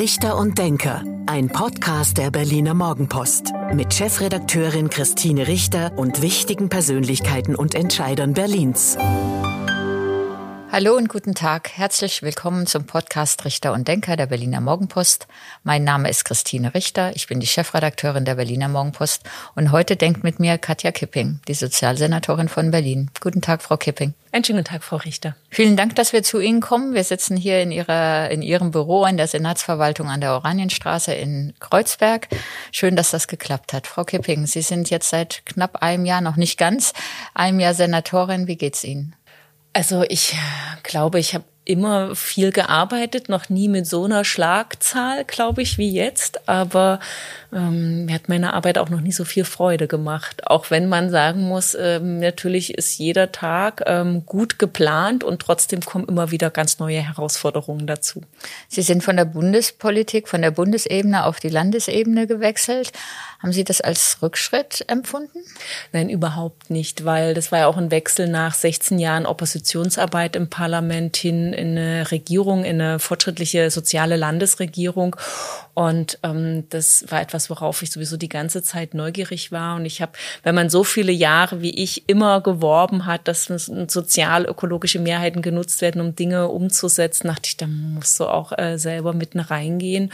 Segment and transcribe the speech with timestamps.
[0.00, 7.54] Richter und Denker, ein Podcast der Berliner Morgenpost mit Chefredakteurin Christine Richter und wichtigen Persönlichkeiten
[7.54, 8.96] und Entscheidern Berlins.
[10.72, 11.70] Hallo und guten Tag.
[11.74, 15.26] Herzlich willkommen zum Podcast Richter und Denker der Berliner Morgenpost.
[15.64, 17.10] Mein Name ist Christine Richter.
[17.16, 19.24] Ich bin die Chefredakteurin der Berliner Morgenpost.
[19.56, 23.10] Und heute denkt mit mir Katja Kipping, die Sozialsenatorin von Berlin.
[23.20, 24.14] Guten Tag, Frau Kipping.
[24.30, 25.34] Einen schönen Tag, Frau Richter.
[25.48, 26.94] Vielen Dank, dass wir zu Ihnen kommen.
[26.94, 31.52] Wir sitzen hier in, Ihrer, in Ihrem Büro in der Senatsverwaltung an der Oranienstraße in
[31.58, 32.28] Kreuzberg.
[32.70, 33.88] Schön, dass das geklappt hat.
[33.88, 36.92] Frau Kipping, Sie sind jetzt seit knapp einem Jahr, noch nicht ganz,
[37.34, 38.46] einem Jahr Senatorin.
[38.46, 39.16] Wie geht's Ihnen?
[39.72, 40.36] Also ich
[40.82, 45.92] glaube, ich habe immer viel gearbeitet, noch nie mit so einer Schlagzahl, glaube ich, wie
[45.92, 46.48] jetzt.
[46.48, 46.98] Aber
[47.52, 50.46] ähm, mir hat meine Arbeit auch noch nie so viel Freude gemacht.
[50.46, 55.80] Auch wenn man sagen muss, ähm, natürlich ist jeder Tag ähm, gut geplant und trotzdem
[55.80, 58.22] kommen immer wieder ganz neue Herausforderungen dazu.
[58.68, 62.92] Sie sind von der Bundespolitik, von der Bundesebene auf die Landesebene gewechselt.
[63.40, 65.38] Haben Sie das als Rückschritt empfunden?
[65.92, 70.50] Nein, überhaupt nicht, weil das war ja auch ein Wechsel nach 16 Jahren Oppositionsarbeit im
[70.50, 75.16] Parlament hin in eine Regierung, in eine fortschrittliche soziale Landesregierung.
[75.72, 79.76] Und ähm, das war etwas, worauf ich sowieso die ganze Zeit neugierig war.
[79.76, 84.98] Und ich habe, wenn man so viele Jahre wie ich immer geworben hat, dass sozial-ökologische
[84.98, 89.40] Mehrheiten genutzt werden, um Dinge umzusetzen, dachte ich, da musst du auch äh, selber mitten
[89.40, 90.12] reingehen.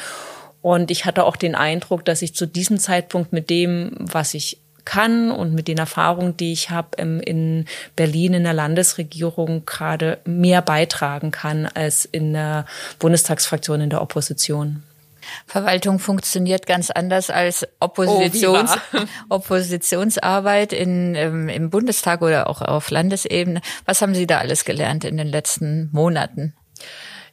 [0.62, 4.58] Und ich hatte auch den Eindruck, dass ich zu diesem Zeitpunkt mit dem, was ich
[4.86, 7.66] kann und mit den Erfahrungen, die ich habe in
[7.96, 12.64] Berlin in der Landesregierung gerade mehr beitragen kann als in der
[12.98, 14.82] Bundestagsfraktion in der Opposition.
[15.46, 22.90] Verwaltung funktioniert ganz anders als Oppositions oh, Oppositionsarbeit in, ähm, im Bundestag oder auch auf
[22.90, 23.60] Landesebene.
[23.84, 26.54] Was haben Sie da alles gelernt in den letzten Monaten?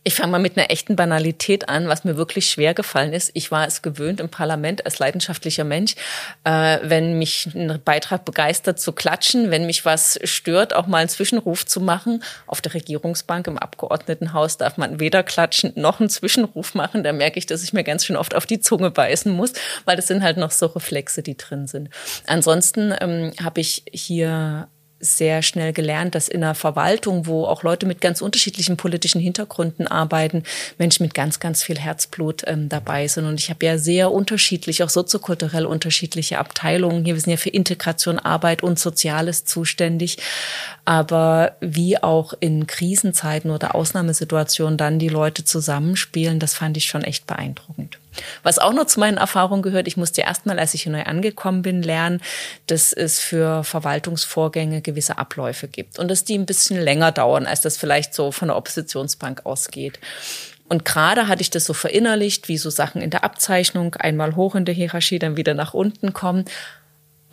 [0.06, 3.32] Ich fange mal mit einer echten Banalität an, was mir wirklich schwer gefallen ist.
[3.34, 5.95] Ich war es gewöhnt im Parlament als leidenschaftlicher Mensch,
[6.44, 11.10] äh, wenn mich ein Beitrag begeistert zu klatschen, wenn mich was stört, auch mal einen
[11.10, 12.22] Zwischenruf zu machen.
[12.48, 17.04] Auf der Regierungsbank im Abgeordnetenhaus darf man weder klatschen noch einen Zwischenruf machen.
[17.04, 19.54] Da merke ich, dass ich mir ganz schön oft auf die Zunge beißen muss,
[19.86, 21.89] weil das sind halt noch so Reflexe, die drin sind.
[22.27, 24.67] Ansonsten ähm, habe ich hier
[25.03, 29.87] sehr schnell gelernt, dass in einer Verwaltung, wo auch Leute mit ganz unterschiedlichen politischen Hintergründen
[29.87, 30.43] arbeiten,
[30.77, 33.25] Menschen mit ganz, ganz viel Herzblut ähm, dabei sind.
[33.25, 37.05] Und ich habe ja sehr unterschiedlich, auch soziokulturell unterschiedliche Abteilungen.
[37.05, 40.17] Hier wir sind ja für Integration, Arbeit und Soziales zuständig.
[40.86, 47.03] Aber wie auch in Krisenzeiten oder Ausnahmesituationen dann die Leute zusammenspielen, das fand ich schon
[47.03, 47.99] echt beeindruckend.
[48.44, 51.62] Was auch noch zu meinen Erfahrungen gehört, ich musste erstmal, als ich hier neu angekommen
[51.62, 52.22] bin, lernen,
[52.68, 57.62] dass es für Verwaltungsvorgänge gewisse Abläufe gibt und dass die ein bisschen länger dauern, als
[57.62, 60.00] das vielleicht so von der Oppositionsbank ausgeht.
[60.70, 64.56] Und gerade hatte ich das so verinnerlicht, wie so Sachen in der Abzeichnung einmal hoch
[64.56, 66.45] in der Hierarchie, dann wieder nach unten kommen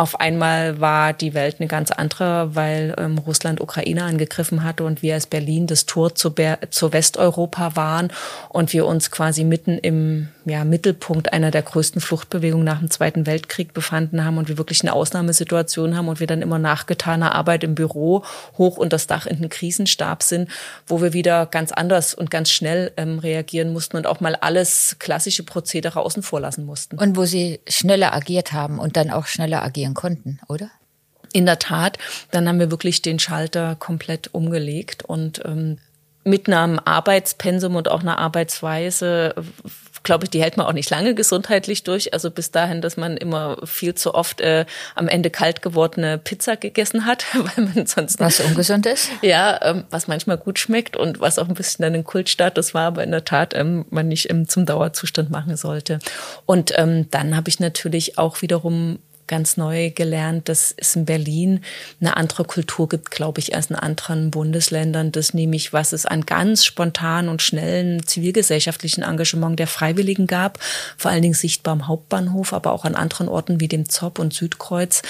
[0.00, 5.03] auf einmal war die Welt eine ganz andere, weil ähm, Russland Ukraine angegriffen hatte und
[5.03, 6.33] wir als Berlin das Tor zu,
[6.71, 8.11] zu Westeuropa waren
[8.49, 13.27] und wir uns quasi mitten im ja, Mittelpunkt einer der größten Fluchtbewegungen nach dem Zweiten
[13.27, 17.62] Weltkrieg befanden haben und wir wirklich eine Ausnahmesituation haben und wir dann immer nachgetaner Arbeit
[17.62, 18.25] im Büro
[18.56, 20.49] hoch unter das Dach in den Krisenstab sind,
[20.87, 24.97] wo wir wieder ganz anders und ganz schnell ähm, reagieren mussten und auch mal alles
[24.99, 26.99] klassische Prozedere außen vor lassen mussten.
[26.99, 30.71] Und wo Sie schneller agiert haben und dann auch schneller agieren reagieren konnten, oder?
[31.33, 31.99] In der Tat,
[32.33, 35.78] dann haben wir wirklich den Schalter komplett umgelegt und ähm,
[36.25, 39.34] mit einem Arbeitspensum und auch einer Arbeitsweise
[40.03, 42.12] glaube ich, die hält man auch nicht lange gesundheitlich durch.
[42.12, 44.65] Also bis dahin, dass man immer viel zu oft äh,
[44.95, 49.11] am Ende kalt gewordene Pizza gegessen hat, weil man sonst was ungesund ist.
[49.23, 52.87] Ja, ähm, was manchmal gut schmeckt und was auch ein bisschen dann ein Kultstatus war,
[52.87, 55.99] aber in der Tat ähm, man nicht ähm, zum Dauerzustand machen sollte.
[56.47, 58.99] Und ähm, dann habe ich natürlich auch wiederum
[59.31, 61.61] ganz neu gelernt, dass es in Berlin
[62.01, 65.13] eine andere Kultur gibt, glaube ich, als in anderen Bundesländern.
[65.13, 70.59] Das nämlich, was es an ganz spontanen und schnellen zivilgesellschaftlichen Engagement der Freiwilligen gab,
[70.97, 74.35] vor allen Dingen sichtbar am Hauptbahnhof, aber auch an anderen Orten wie dem ZOP und
[74.35, 75.03] Südkreuz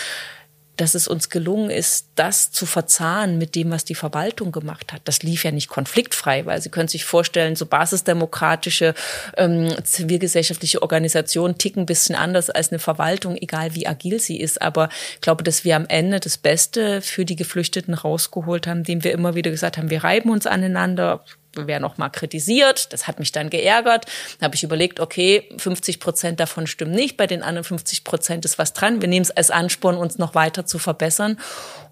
[0.81, 5.03] dass es uns gelungen ist, das zu verzahnen mit dem, was die Verwaltung gemacht hat.
[5.05, 8.95] Das lief ja nicht konfliktfrei, weil Sie können sich vorstellen, so basisdemokratische
[9.37, 14.63] ähm, zivilgesellschaftliche Organisationen ticken ein bisschen anders als eine Verwaltung, egal wie agil sie ist.
[14.63, 19.05] Aber ich glaube, dass wir am Ende das Beste für die Geflüchteten rausgeholt haben, dem
[19.05, 21.25] wir immer wieder gesagt haben, wir reiben uns aneinander,
[21.55, 22.93] wer noch mal kritisiert.
[22.93, 24.07] Das hat mich dann geärgert.
[24.39, 28.45] Da habe ich überlegt, okay, 50 Prozent davon stimmen nicht, bei den anderen 50 Prozent
[28.45, 29.01] ist was dran.
[29.01, 31.39] Wir nehmen es als Ansporn, uns noch weiter zu verbessern.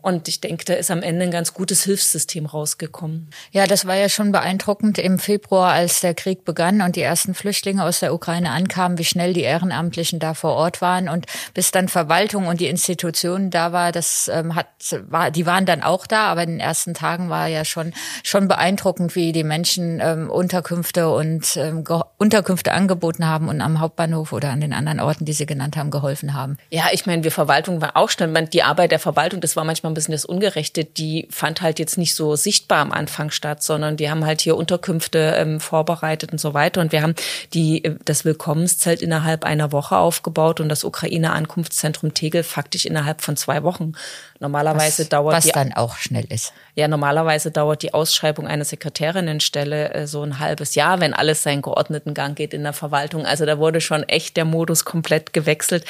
[0.00, 3.30] Und ich denke, da ist am Ende ein ganz gutes Hilfssystem rausgekommen.
[3.50, 7.34] Ja, das war ja schon beeindruckend im Februar, als der Krieg begann und die ersten
[7.34, 11.72] Flüchtlinge aus der Ukraine ankamen, wie schnell die Ehrenamtlichen da vor Ort waren und bis
[11.72, 14.68] dann Verwaltung und die Institutionen da war, das ähm, hat,
[15.08, 17.92] war, die waren dann auch da, aber in den ersten Tagen war ja schon,
[18.22, 21.84] schon beeindruckend, wie die Menschen ähm, Unterkünfte und ähm,
[22.18, 25.90] Unterkünfte angeboten haben und am Hauptbahnhof oder an den anderen Orten, die Sie genannt haben,
[25.90, 26.56] geholfen haben.
[26.70, 29.87] Ja, ich meine, wir Verwaltung war auch schnell, die Arbeit der Verwaltung, das war manchmal
[29.88, 33.96] ein bisschen das Ungerechte, die fand halt jetzt nicht so sichtbar am Anfang statt, sondern
[33.96, 36.80] die haben halt hier Unterkünfte ähm, vorbereitet und so weiter.
[36.80, 37.14] Und wir haben
[37.54, 43.36] die, äh, das Willkommenszelt innerhalb einer Woche aufgebaut und das Ukraine-Ankunftszentrum Tegel faktisch innerhalb von
[43.36, 43.92] zwei Wochen.
[44.40, 46.52] Normalerweise was, dauert was die, dann auch schnell ist.
[46.76, 51.60] Ja, normalerweise dauert die Ausschreibung einer Sekretärinnenstelle äh, so ein halbes Jahr, wenn alles seinen
[51.60, 53.26] geordneten Gang geht in der Verwaltung.
[53.26, 55.84] Also da wurde schon echt der Modus komplett gewechselt.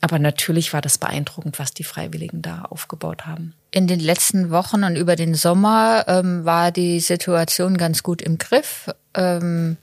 [0.00, 3.54] Aber natürlich war das beeindruckend, was die Freiwilligen da aufgebaut haben.
[3.70, 8.38] In den letzten Wochen und über den Sommer ähm, war die Situation ganz gut im
[8.38, 8.90] Griff.
[9.14, 9.76] Ähm,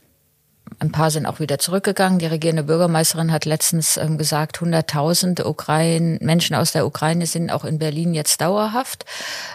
[0.78, 2.18] ein paar sind auch wieder zurückgegangen.
[2.18, 7.64] Die regierende Bürgermeisterin hat letztens ähm, gesagt, 100.000 Ukraine, Menschen aus der Ukraine sind auch
[7.64, 9.04] in Berlin jetzt dauerhaft.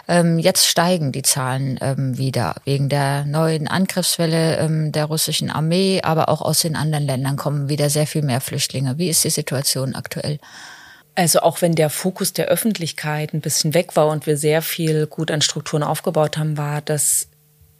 [0.08, 6.00] Ähm, jetzt steigen die Zahlen ähm, wieder wegen der neuen Angriffswelle ähm, der russischen Armee,
[6.02, 8.98] aber auch aus den anderen Ländern kommen wieder sehr viel mehr Flüchtlinge.
[8.98, 10.38] Wie ist die Situation aktuell?
[11.14, 15.06] Also auch wenn der Fokus der Öffentlichkeit ein bisschen weg war und wir sehr viel
[15.06, 17.28] gut an Strukturen aufgebaut haben, war das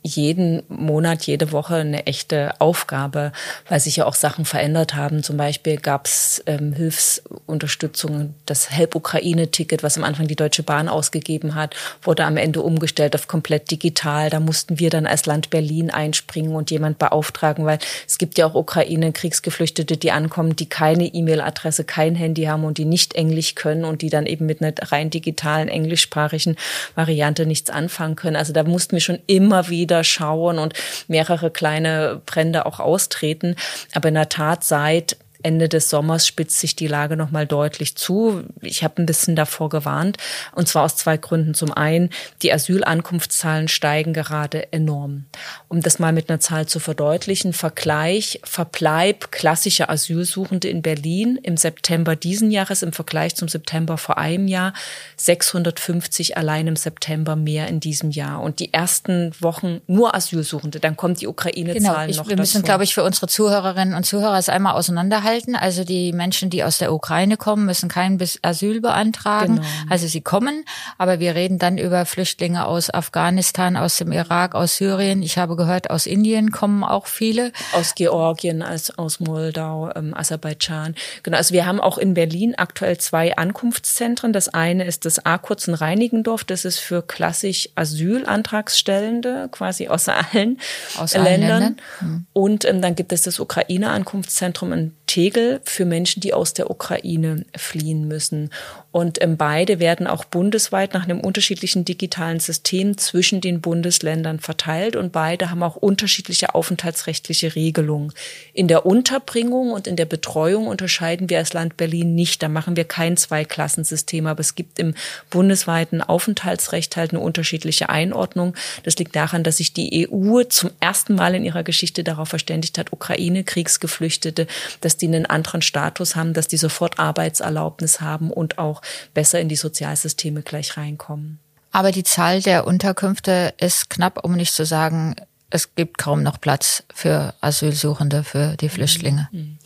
[0.06, 3.32] jeden Monat, jede Woche eine echte Aufgabe,
[3.70, 5.22] weil sich ja auch Sachen verändert haben.
[5.22, 11.54] Zum Beispiel gab es ähm, Hilfsunterstützung, das Help-Ukraine-Ticket, was am Anfang die Deutsche Bahn ausgegeben
[11.54, 14.28] hat, wurde am Ende umgestellt auf komplett digital.
[14.28, 18.44] Da mussten wir dann als Land Berlin einspringen und jemand beauftragen, weil es gibt ja
[18.46, 23.86] auch Ukraine-Kriegsgeflüchtete, die ankommen, die keine E-Mail-Adresse, kein Handy haben und die nicht Englisch können
[23.86, 26.56] und die dann eben mit einer rein digitalen englischsprachigen
[26.94, 28.36] Variante nichts anfangen können.
[28.36, 30.74] Also da mussten wir schon immer wieder wieder schauen und
[31.06, 33.54] mehrere kleine Brände auch austreten.
[33.94, 38.44] Aber in der Tat seit Ende des Sommers spitzt sich die Lage nochmal deutlich zu.
[38.62, 40.16] Ich habe ein bisschen davor gewarnt.
[40.52, 41.52] Und zwar aus zwei Gründen.
[41.52, 42.08] Zum einen,
[42.42, 45.26] die Asylankunftszahlen steigen gerade enorm.
[45.68, 51.58] Um das mal mit einer Zahl zu verdeutlichen, Vergleich, Verbleib klassischer Asylsuchende in Berlin im
[51.58, 54.72] September diesen Jahres im Vergleich zum September vor einem Jahr
[55.18, 58.40] 650 allein im September mehr in diesem Jahr.
[58.40, 60.80] Und die ersten Wochen nur Asylsuchende.
[60.80, 64.38] Dann kommt die Ukraine-Zahlen genau, noch Wir müssen, glaube ich, für unsere Zuhörerinnen und Zuhörer
[64.38, 65.56] es einmal auseinanderhalten halten.
[65.56, 69.56] Also die Menschen, die aus der Ukraine kommen, müssen kein Asyl beantragen.
[69.56, 69.68] Genau.
[69.90, 70.64] Also sie kommen,
[70.98, 75.22] aber wir reden dann über Flüchtlinge aus Afghanistan, aus dem Irak, aus Syrien.
[75.22, 77.52] Ich habe gehört, aus Indien kommen auch viele.
[77.72, 80.94] Aus Georgien, aus, aus Moldau, ähm, Aserbaidschan.
[81.22, 84.32] Genau, also wir haben auch in Berlin aktuell zwei Ankunftszentren.
[84.32, 86.44] Das eine ist das A-Kurzen Reinigendorf.
[86.44, 90.60] Das ist für klassisch Asylantragsstellende, quasi aus allen
[90.96, 91.26] aus Ländern.
[91.26, 91.76] Allen Ländern.
[91.98, 92.26] Hm.
[92.32, 97.44] Und ähm, dann gibt es das Ukraine-Ankunftszentrum in Tegel für Menschen, die aus der Ukraine
[97.56, 98.50] fliehen müssen.
[98.94, 104.96] Und ähm, beide werden auch bundesweit nach einem unterschiedlichen digitalen System zwischen den Bundesländern verteilt
[104.96, 108.12] und beide haben auch unterschiedliche aufenthaltsrechtliche Regelungen.
[108.52, 112.42] In der Unterbringung und in der Betreuung unterscheiden wir als Land Berlin nicht.
[112.42, 114.94] Da machen wir kein Zweiklassensystem, aber es gibt im
[115.30, 118.54] bundesweiten Aufenthaltsrecht halt eine unterschiedliche Einordnung.
[118.82, 122.78] Das liegt daran, dass sich die EU zum ersten Mal in ihrer Geschichte darauf verständigt
[122.78, 124.46] hat, Ukraine-Kriegsgeflüchtete,
[124.80, 128.80] dass die die einen anderen Status haben, dass die sofort Arbeitserlaubnis haben und auch
[129.12, 131.38] besser in die Sozialsysteme gleich reinkommen.
[131.72, 135.16] Aber die Zahl der Unterkünfte ist knapp, um nicht zu sagen,
[135.50, 139.28] es gibt kaum noch Platz für Asylsuchende, für die Flüchtlinge.
[139.32, 139.58] Mhm.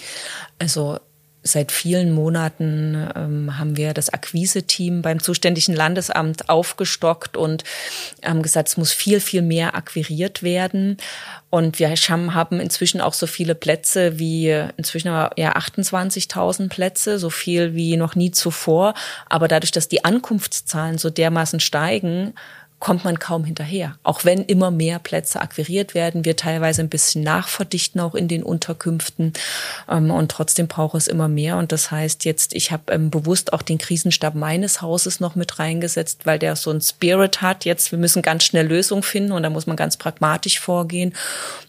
[0.59, 0.99] Also
[1.49, 7.65] Seit vielen Monaten ähm, haben wir das Akquise-Team beim zuständigen Landesamt aufgestockt und
[8.25, 10.99] haben gesagt, es muss viel, viel mehr akquiriert werden.
[11.51, 17.75] Und wir haben inzwischen auch so viele Plätze wie, inzwischen ja 28.000 Plätze, so viel
[17.75, 18.93] wie noch nie zuvor.
[19.31, 22.35] Aber dadurch, dass die Ankunftszahlen so dermaßen steigen,
[22.81, 23.97] kommt man kaum hinterher.
[24.05, 28.43] Auch wenn immer mehr Plätze akquiriert werden, wir teilweise ein bisschen nachverdichten auch in den
[28.43, 29.33] Unterkünften
[29.89, 31.57] ähm, und trotzdem braucht es immer mehr.
[31.57, 35.59] Und das heißt jetzt, ich habe ähm, bewusst auch den Krisenstab meines Hauses noch mit
[35.59, 37.65] reingesetzt, weil der so ein Spirit hat.
[37.65, 41.15] Jetzt, wir müssen ganz schnell Lösungen finden und da muss man ganz pragmatisch vorgehen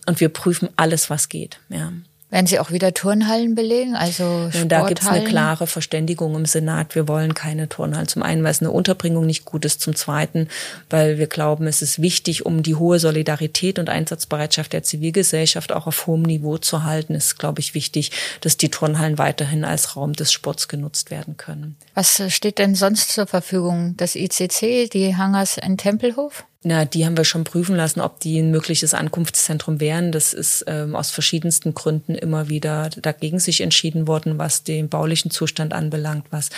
[0.06, 1.60] und wir prüfen alles, was geht.
[1.70, 1.92] Ja.
[2.30, 3.96] Werden Sie auch wieder Turnhallen belegen?
[3.96, 6.94] Also Da gibt es eine klare Verständigung im Senat.
[6.94, 8.08] Wir wollen keine Turnhallen.
[8.08, 9.82] Zum einen, weil es eine Unterbringung nicht gut ist.
[9.82, 10.48] Zum zweiten,
[10.92, 15.88] weil wir glauben, es ist wichtig, um die hohe Solidarität und Einsatzbereitschaft der Zivilgesellschaft auch
[15.88, 20.14] auf hohem Niveau zu halten, ist, glaube ich, wichtig, dass die Turnhallen weiterhin als Raum
[20.14, 21.78] des Sports genutzt werden können.
[21.96, 23.96] Was steht denn sonst zur Verfügung?
[23.98, 26.46] Das ICC, die Hangars in Tempelhof?
[26.62, 30.12] Na, die haben wir schon prüfen lassen, ob die ein mögliches Ankunftszentrum wären.
[30.12, 35.32] Das ist ähm, aus verschiedensten Gründen immer wieder dagegen sich entschieden worden, was den baulichen
[35.32, 36.50] Zustand anbelangt, was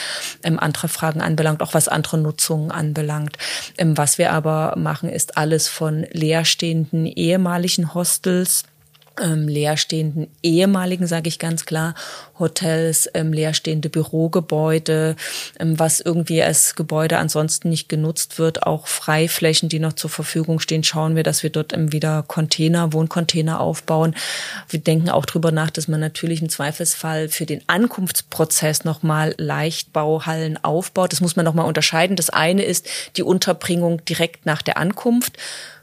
[0.42, 3.38] ähm, andere Fragen anbelangt, auch was andere Nutzungen anbelangt.
[3.78, 8.64] Ähm, was wir aber machen, ist alles von leerstehenden ehemaligen Hostels
[9.20, 11.96] ähm, leerstehenden ehemaligen, sage ich ganz klar,
[12.40, 15.16] Hotels, ähm, leerstehende Bürogebäude,
[15.60, 20.60] ähm, was irgendwie als Gebäude ansonsten nicht genutzt wird, auch Freiflächen, die noch zur Verfügung
[20.60, 24.16] stehen, schauen wir, dass wir dort ähm, wieder Container, Wohncontainer aufbauen.
[24.70, 30.64] Wir denken auch drüber nach, dass man natürlich im Zweifelsfall für den Ankunftsprozess nochmal Leichtbauhallen
[30.64, 31.12] aufbaut.
[31.12, 32.16] Das muss man nochmal unterscheiden.
[32.16, 32.88] Das eine ist
[33.18, 35.38] die Unterbringung direkt nach der Ankunft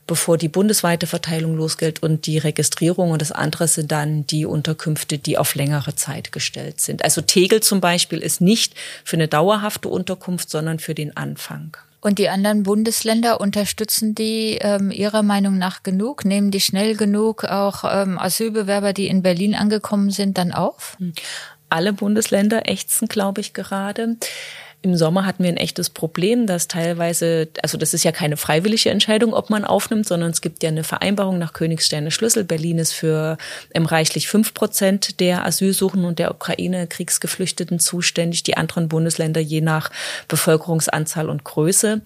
[0.09, 3.13] bevor die bundesweite Verteilung losgeht und die Registrierung.
[3.13, 7.05] Und das andere sind dann die Unterkünfte, die auf längere Zeit gestellt sind.
[7.05, 8.75] Also Tegel zum Beispiel ist nicht
[9.05, 11.77] für eine dauerhafte Unterkunft, sondern für den Anfang.
[12.01, 16.25] Und die anderen Bundesländer unterstützen die ähm, Ihrer Meinung nach genug?
[16.25, 20.97] Nehmen die schnell genug auch ähm, Asylbewerber, die in Berlin angekommen sind, dann auf?
[21.69, 24.17] Alle Bundesländer ächzen, glaube ich, gerade.
[24.81, 28.91] Im Sommer hatten wir ein echtes Problem, dass teilweise, also das ist ja keine freiwillige
[28.91, 32.45] Entscheidung, ob man aufnimmt, sondern es gibt ja eine Vereinbarung nach Königsteine Schlüssel.
[32.45, 33.39] Berlin ist für
[33.75, 39.91] ähm, reichlich fünf Prozent der Asylsuchenden und der Ukraine-Kriegsgeflüchteten zuständig, die anderen Bundesländer je nach
[40.29, 42.01] Bevölkerungsanzahl und Größe.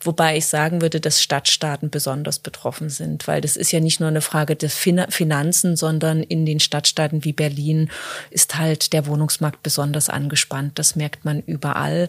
[0.00, 4.08] Wobei ich sagen würde, dass Stadtstaaten besonders betroffen sind, weil das ist ja nicht nur
[4.08, 7.90] eine Frage des Finanzen, sondern in den Stadtstaaten wie Berlin
[8.30, 10.78] ist halt der Wohnungsmarkt besonders angespannt.
[10.78, 12.08] Das merkt man überall.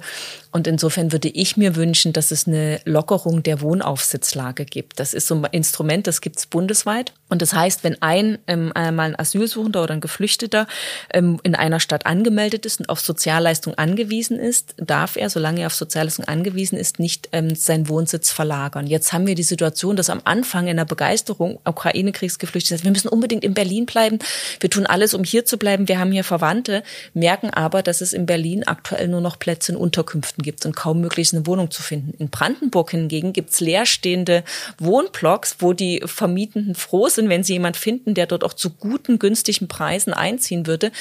[0.51, 4.99] Und insofern würde ich mir wünschen, dass es eine Lockerung der Wohnaufsitzlage gibt.
[4.99, 7.13] Das ist so ein Instrument, das gibt es bundesweit.
[7.29, 10.67] Und das heißt, wenn ein ähm, einmal ein Asylsuchender oder ein Geflüchteter
[11.13, 15.67] ähm, in einer Stadt angemeldet ist und auf Sozialleistung angewiesen ist, darf er, solange er
[15.67, 18.87] auf Sozialleistung angewiesen ist, nicht ähm, seinen Wohnsitz verlagern.
[18.87, 23.43] Jetzt haben wir die Situation, dass am Anfang in der Begeisterung Ukraine-Kriegsgeflüchtete, wir müssen unbedingt
[23.43, 24.19] in Berlin bleiben.
[24.59, 25.87] Wir tun alles, um hier zu bleiben.
[25.87, 29.77] Wir haben hier Verwandte, merken aber, dass es in Berlin aktuell nur noch Plätze in
[29.77, 32.13] Unterkünften gibt und kaum möglich ist, eine Wohnung zu finden.
[32.19, 34.43] In Brandenburg hingegen gibt es leerstehende
[34.79, 39.19] Wohnblocks, wo die Vermietenden froh sind, wenn sie jemand finden, der dort auch zu guten,
[39.19, 40.91] günstigen Preisen einziehen würde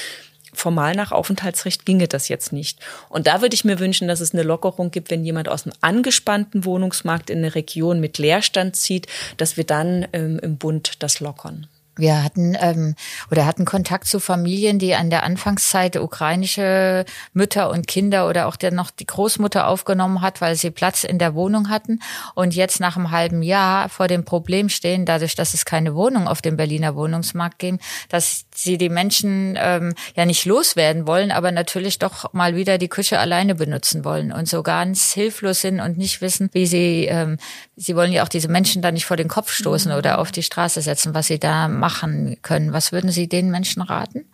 [0.53, 2.79] formal nach Aufenthaltsrecht ginge das jetzt nicht.
[3.09, 5.75] Und da würde ich mir wünschen, dass es eine Lockerung gibt, wenn jemand aus einem
[5.81, 9.07] angespannten Wohnungsmarkt in eine Region mit Leerstand zieht,
[9.37, 11.67] dass wir dann ähm, im Bund das lockern.
[11.97, 12.95] Wir hatten ähm,
[13.31, 18.55] oder hatten Kontakt zu Familien, die an der Anfangszeit ukrainische Mütter und Kinder oder auch
[18.55, 21.99] der noch die Großmutter aufgenommen hat, weil sie Platz in der Wohnung hatten
[22.35, 26.27] und jetzt nach einem halben Jahr vor dem Problem stehen, dadurch, dass es keine Wohnung
[26.27, 31.51] auf dem Berliner Wohnungsmarkt gibt, dass sie die Menschen ähm, ja nicht loswerden wollen, aber
[31.51, 35.97] natürlich doch mal wieder die Küche alleine benutzen wollen und so ganz hilflos sind und
[35.97, 37.37] nicht wissen, wie sie ähm,
[37.75, 39.97] sie wollen ja auch diese Menschen da nicht vor den Kopf stoßen mhm.
[39.97, 42.73] oder auf die Straße setzen, was sie da machen machen können.
[42.73, 44.25] Was würden Sie den Menschen raten?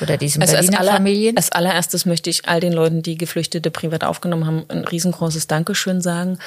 [0.00, 1.36] Oder diesen also Berliner als aller, Familien?
[1.36, 6.00] Als allererstes möchte ich all den Leuten, die Geflüchtete privat aufgenommen haben, ein riesengroßes Dankeschön
[6.00, 6.38] sagen.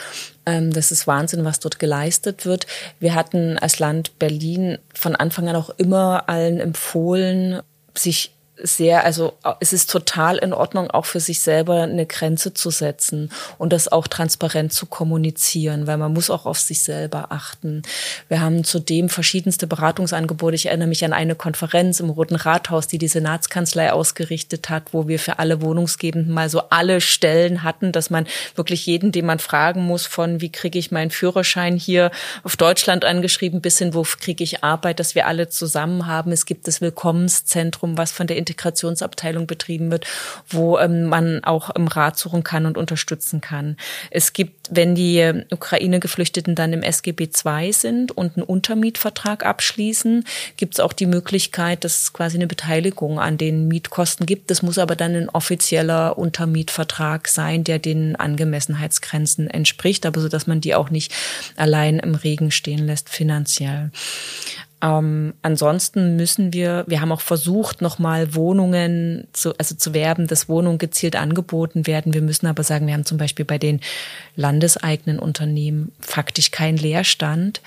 [0.46, 2.65] Ähm, das ist Wahnsinn, was dort geleistet wird.
[3.01, 7.62] Wir hatten als Land Berlin von Anfang an auch immer allen empfohlen,
[7.93, 8.32] sich
[8.63, 13.29] sehr, also es ist total in Ordnung, auch für sich selber eine Grenze zu setzen
[13.58, 17.84] und das auch transparent zu kommunizieren, weil man muss auch auf sich selber achten.
[18.29, 20.55] Wir haben zudem verschiedenste Beratungsangebote.
[20.55, 25.10] Ich erinnere mich an eine Konferenz im Roten Rathaus, die die Senatskanzlei ausgerichtet hat, wo
[25.10, 29.39] wir für alle Wohnungsgebenden mal so alle Stellen hatten, dass man wirklich jeden, den man
[29.39, 32.12] fragen muss, von wie kriege ich meinen Führerschein hier
[32.43, 36.32] auf Deutschland angeschrieben, bis hin, wo kriege ich Arbeit, dass wir alle zusammen haben.
[36.32, 40.06] Es gibt das Willkommenszentrum, was von der Integrationsabteilung betrieben wird,
[40.48, 43.78] wo ähm, man auch im Rat suchen kann und unterstützen kann.
[44.12, 50.24] Es gibt, wenn die Ukraine-Geflüchteten dann im SGB II sind und einen Untermietvertrag abschließen,
[50.58, 54.52] gibt es auch die Möglichkeit, dass es quasi eine Beteiligung an den Mietkosten gibt.
[54.52, 60.48] Das muss aber dann ein offizieller Untermietvertrag sein, der den Angemessenheitsgrenzen entspricht, aber so dass
[60.48, 61.14] man die auch nicht
[61.56, 63.92] allein im Regen stehen lässt finanziell.
[64.84, 70.50] Ähm, ansonsten müssen wir, wir haben auch versucht, nochmal Wohnungen zu, also zu werben, dass
[70.50, 72.13] Wohnungen gezielt angeboten werden.
[72.13, 73.80] Wir müssen aber sagen, wir haben zum Beispiel bei den
[74.36, 77.62] landeseigenen Unternehmen faktisch keinen Leerstand.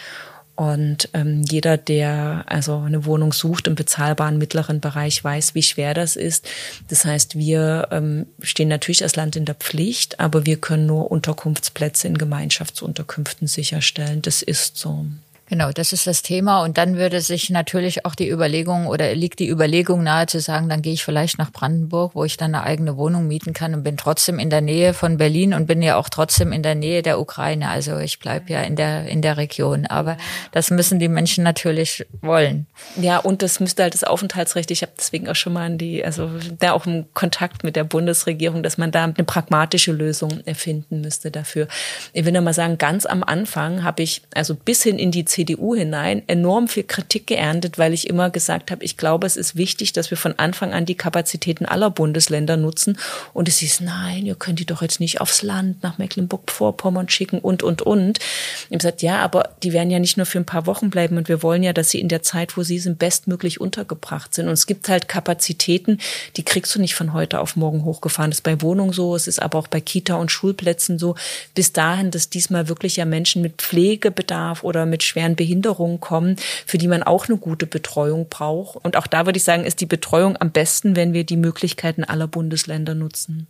[0.56, 5.92] Und ähm, jeder, der also eine Wohnung sucht im bezahlbaren mittleren Bereich, weiß, wie schwer
[5.92, 6.48] das ist.
[6.88, 11.10] Das heißt, wir ähm, stehen natürlich als Land in der Pflicht, aber wir können nur
[11.10, 14.22] Unterkunftsplätze in Gemeinschaftsunterkünften sicherstellen.
[14.22, 15.06] Das ist so.
[15.48, 16.62] Genau, das ist das Thema.
[16.64, 20.68] Und dann würde sich natürlich auch die Überlegung oder liegt die Überlegung nahe zu sagen,
[20.68, 23.84] dann gehe ich vielleicht nach Brandenburg, wo ich dann eine eigene Wohnung mieten kann und
[23.84, 27.02] bin trotzdem in der Nähe von Berlin und bin ja auch trotzdem in der Nähe
[27.02, 27.68] der Ukraine.
[27.68, 29.86] Also ich bleibe ja in der, in der Region.
[29.86, 30.16] Aber
[30.50, 32.66] das müssen die Menschen natürlich wollen.
[33.00, 36.04] Ja, und das müsste halt das Aufenthaltsrecht, ich habe deswegen auch schon mal an die,
[36.04, 41.02] also da auch im Kontakt mit der Bundesregierung, dass man da eine pragmatische Lösung erfinden
[41.02, 41.68] müsste dafür.
[42.12, 45.24] Ich will noch mal sagen, ganz am Anfang habe ich, also bis hin in die
[45.36, 49.54] CDU hinein enorm viel Kritik geerntet, weil ich immer gesagt habe, ich glaube, es ist
[49.54, 52.98] wichtig, dass wir von Anfang an die Kapazitäten aller Bundesländer nutzen.
[53.34, 57.38] Und es hieß, nein, ihr könnt die doch jetzt nicht aufs Land nach Mecklenburg-Vorpommern schicken
[57.38, 58.18] und, und, und.
[58.18, 61.18] Ich habe gesagt, ja, aber die werden ja nicht nur für ein paar Wochen bleiben
[61.18, 64.46] und wir wollen ja, dass sie in der Zeit, wo sie sind, bestmöglich untergebracht sind.
[64.46, 65.98] Und es gibt halt Kapazitäten,
[66.36, 68.30] die kriegst du nicht von heute auf morgen hochgefahren.
[68.30, 71.14] Das ist bei Wohnungen so, es ist aber auch bei Kita und Schulplätzen so.
[71.54, 76.36] Bis dahin, dass diesmal wirklich ja Menschen mit Pflegebedarf oder mit schweren schweren Behinderungen kommen,
[76.66, 78.76] für die man auch eine gute Betreuung braucht.
[78.84, 82.04] Und auch da würde ich sagen, ist die Betreuung am besten, wenn wir die Möglichkeiten
[82.04, 83.46] aller Bundesländer nutzen.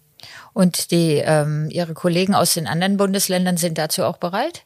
[0.54, 4.64] Und die ähm, Ihre Kollegen aus den anderen Bundesländern sind dazu auch bereit?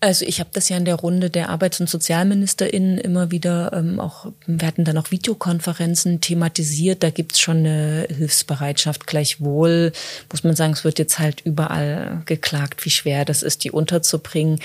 [0.00, 4.00] Also ich habe das ja in der Runde der Arbeits- und SozialministerInnen immer wieder ähm,
[4.00, 9.06] auch, wir hatten dann auch Videokonferenzen thematisiert, da gibt's schon eine Hilfsbereitschaft.
[9.06, 9.92] Gleichwohl
[10.32, 14.58] muss man sagen, es wird jetzt halt überall geklagt, wie schwer das ist, die unterzubringen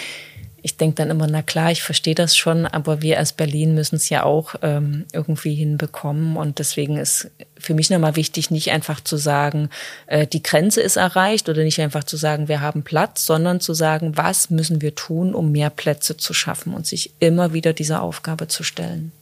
[0.67, 3.95] ich denke dann immer, na klar, ich verstehe das schon, aber wir als Berlin müssen
[3.95, 6.35] es ja auch ähm, irgendwie hinbekommen.
[6.35, 9.69] Und deswegen ist für mich nochmal wichtig, nicht einfach zu sagen,
[10.07, 13.73] äh, die Grenze ist erreicht oder nicht einfach zu sagen, wir haben Platz, sondern zu
[13.73, 18.01] sagen, was müssen wir tun, um mehr Plätze zu schaffen und sich immer wieder dieser
[18.01, 19.13] Aufgabe zu stellen.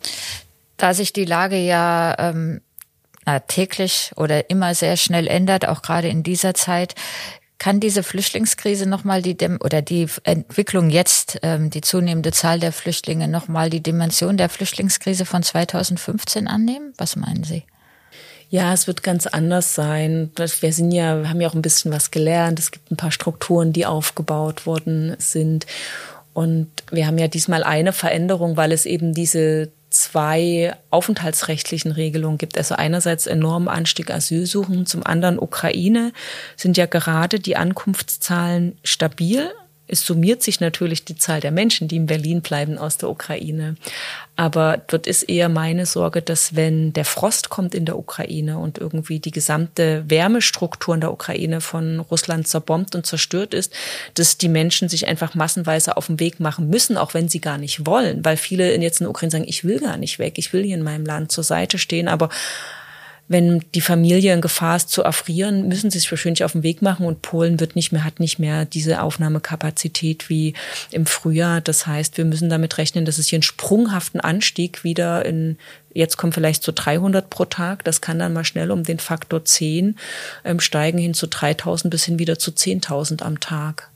[0.77, 2.61] Da sich die Lage ja ähm,
[3.47, 6.95] täglich oder immer sehr schnell ändert, auch gerade in dieser Zeit,
[7.57, 12.71] kann diese Flüchtlingskrise nochmal die Dem oder die Entwicklung jetzt, ähm, die zunehmende Zahl der
[12.71, 16.93] Flüchtlinge nochmal die Dimension der Flüchtlingskrise von 2015 annehmen?
[16.97, 17.63] Was meinen Sie?
[18.49, 20.31] Ja, es wird ganz anders sein.
[20.35, 22.59] Wir sind ja, wir haben ja auch ein bisschen was gelernt.
[22.59, 25.65] Es gibt ein paar Strukturen, die aufgebaut worden sind.
[26.33, 32.57] Und wir haben ja diesmal eine Veränderung, weil es eben diese zwei aufenthaltsrechtlichen Regelungen gibt.
[32.57, 36.11] Also einerseits enormen Anstieg Asylsuchen, zum anderen Ukraine
[36.55, 39.51] sind ja gerade die Ankunftszahlen stabil
[39.87, 43.75] es summiert sich natürlich die Zahl der Menschen, die in Berlin bleiben aus der Ukraine.
[44.35, 48.79] Aber dort ist eher meine Sorge, dass wenn der Frost kommt in der Ukraine und
[48.79, 53.73] irgendwie die gesamte Wärmestruktur in der Ukraine von Russland zerbombt und zerstört ist,
[54.15, 57.57] dass die Menschen sich einfach massenweise auf den Weg machen müssen, auch wenn sie gar
[57.57, 58.25] nicht wollen.
[58.25, 60.75] Weil viele jetzt in der Ukraine sagen, ich will gar nicht weg, ich will hier
[60.75, 62.29] in meinem Land zur Seite stehen, aber
[63.27, 66.81] wenn die Familie in Gefahr ist zu erfrieren, müssen sie sich wahrscheinlich auf den Weg
[66.83, 70.53] machen und Polen wird nicht mehr, hat nicht mehr diese Aufnahmekapazität wie
[70.91, 71.59] im Frühjahr.
[71.61, 75.57] Das heißt, wir müssen damit rechnen, dass es hier einen sprunghaften Anstieg wieder in,
[75.93, 77.83] jetzt kommen vielleicht zu 300 pro Tag.
[77.83, 79.97] Das kann dann mal schnell um den Faktor 10
[80.43, 83.89] ähm, steigen hin zu 3000 bis hin wieder zu 10.000 am Tag.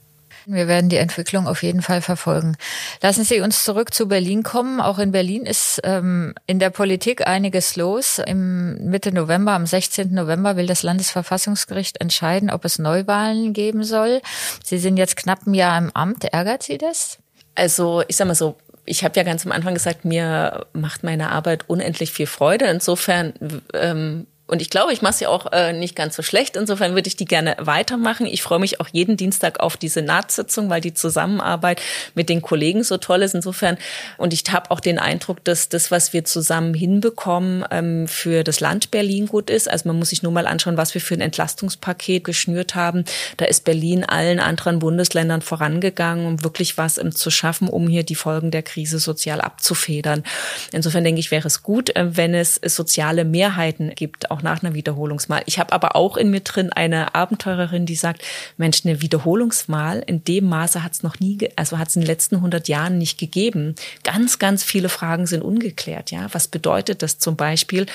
[0.52, 2.58] Wir werden die Entwicklung auf jeden Fall verfolgen.
[3.04, 4.82] Lassen Sie uns zurück zu Berlin kommen.
[4.82, 8.18] Auch in Berlin ist ähm, in der Politik einiges los.
[8.18, 10.12] Im Mitte November, am 16.
[10.12, 14.22] November will das Landesverfassungsgericht entscheiden, ob es Neuwahlen geben soll.
[14.64, 16.24] Sie sind jetzt knapp ein Jahr im Amt.
[16.24, 17.20] Ärgert Sie das?
[17.54, 21.30] Also ich sag mal so, ich habe ja ganz am Anfang gesagt, mir macht meine
[21.30, 22.66] Arbeit unendlich viel Freude.
[22.66, 23.34] Insofern
[23.76, 26.56] ähm, und ich glaube, ich mache sie auch äh, nicht ganz so schlecht.
[26.56, 28.26] Insofern würde ich die gerne weitermachen.
[28.26, 31.80] Ich freue mich auch jeden Dienstag auf die Senatssitzung, weil die Zusammenarbeit
[32.16, 33.36] mit den Kollegen so toll ist.
[33.36, 33.78] Insofern,
[34.18, 38.60] und ich habe auch den Eindruck, dass das, was wir zusammen hinbekommen, ähm, für das
[38.60, 39.70] Land Berlin gut ist.
[39.70, 43.06] Also man muss sich nur mal anschauen, was wir für ein Entlastungspaket geschnürt haben.
[43.38, 48.04] Da ist Berlin allen anderen Bundesländern vorangegangen, um wirklich was ähm, zu schaffen, um hier
[48.04, 50.24] die Folgen der Krise sozial abzufedern.
[50.72, 54.64] Insofern denke ich, wäre es gut, äh, wenn es soziale Mehrheiten gibt, auch auch nach
[54.64, 55.44] einer Wiederholungsmal.
[55.46, 58.24] Ich habe aber auch in mir drin eine Abenteurerin, die sagt,
[58.58, 62.08] Mensch, eine Wiederholungsmal in dem Maße hat es noch nie, also hat es in den
[62.08, 63.76] letzten 100 Jahren nicht gegeben.
[64.04, 66.12] Ganz, ganz viele Fragen sind ungeklärt.
[66.12, 67.86] Ja, was bedeutet das zum Beispiel?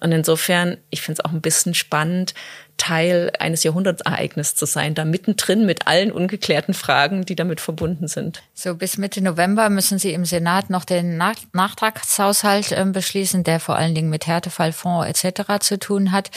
[0.00, 2.34] Und insofern, ich finde es auch ein bisschen spannend,
[2.82, 8.42] Teil eines Jahrhundertereignisses zu sein, da mittendrin mit allen ungeklärten Fragen, die damit verbunden sind.
[8.54, 13.60] So bis Mitte November müssen Sie im Senat noch den Nach Nachtragshaushalt äh, beschließen, der
[13.60, 15.60] vor allen Dingen mit Härtefallfonds etc.
[15.60, 16.32] zu tun hat.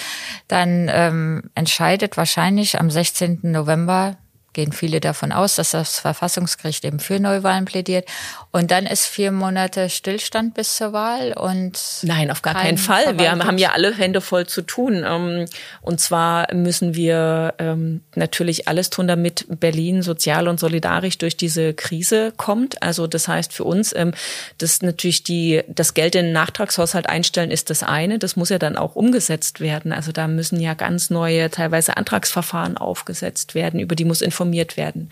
[0.47, 3.39] Dann ähm, entscheidet wahrscheinlich am 16.
[3.41, 4.15] November
[4.55, 8.07] gehen viele davon aus, dass das Verfassungsgericht eben für Neuwahlen plädiert.
[8.51, 13.19] Und dann ist vier Monate Stillstand bis zur Wahl und Nein, auf gar keinen Fall.
[13.19, 15.03] Wir haben ja alle Hände voll zu tun.
[15.05, 15.45] Ähm,
[15.81, 21.73] und zwar müssen wir ähm, natürlich alles tun, damit Berlin sozial und solidarisch durch diese
[21.73, 22.81] Krise kommt.
[22.81, 24.13] Also das heißt für uns, ähm,
[24.57, 28.19] dass natürlich die das Geld in den Nachtragshaushalt einstellen ist das eine.
[28.19, 29.91] Das muss ja dann auch umgesetzt werden.
[29.91, 34.44] Also da müssen ja ganz neue, teilweise Antragsverfahren aufgesetzt werden, über die muss informiert
[34.77, 35.09] werden.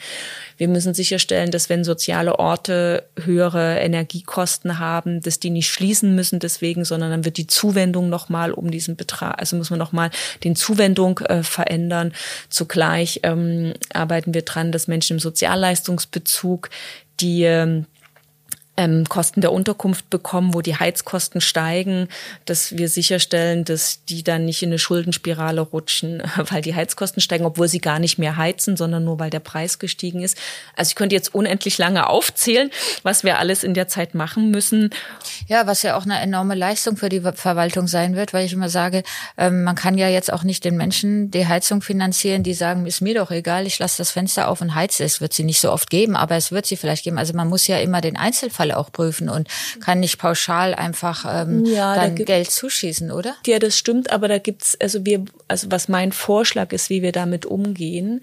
[0.58, 6.40] Wir müssen sicherstellen, dass wenn soziale Orte höhere Energiekosten haben, dass die nicht schließen müssen
[6.40, 10.12] deswegen, sondern dann wird die Zuwendung nochmal um diesen Betrag, also muss man nochmal
[10.44, 12.14] den Zuwendung äh, verändern.
[12.50, 16.70] Zugleich ähm, arbeiten wir dran, dass Menschen im Sozialleistungsbezug
[17.20, 17.86] die ähm,
[18.76, 22.08] ähm, Kosten der Unterkunft bekommen, wo die Heizkosten steigen,
[22.46, 27.46] dass wir sicherstellen, dass die dann nicht in eine Schuldenspirale rutschen, weil die Heizkosten steigen,
[27.46, 30.38] obwohl sie gar nicht mehr heizen, sondern nur weil der Preis gestiegen ist.
[30.76, 32.72] Also ich könnte jetzt unendlich lange aufzählen,
[33.04, 34.90] was wir alles in der Zeit machen müssen.
[35.48, 38.70] Ja, was ja auch eine enorme Leistung für die Verwaltung sein wird, weil ich immer
[38.70, 39.04] sage,
[39.38, 43.02] ähm, man kann ja jetzt auch nicht den Menschen die Heizung finanzieren, die sagen, ist
[43.02, 45.04] mir doch egal, ich lasse das Fenster auf und heize.
[45.04, 47.20] Es wird sie nicht so oft geben, aber es wird sie vielleicht geben.
[47.20, 49.48] Also man muss ja immer den Einzelfall Fall auch prüfen und
[49.82, 53.36] kann nicht pauschal einfach ähm, ja, dann da Geld zuschießen, oder?
[53.46, 57.12] Ja, das stimmt, aber da gibt's also wir, also was mein Vorschlag ist, wie wir
[57.12, 58.22] damit umgehen.